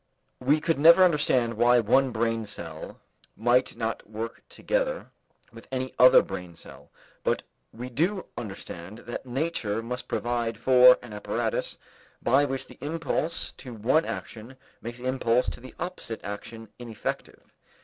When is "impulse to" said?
12.81-13.75, 15.05-15.59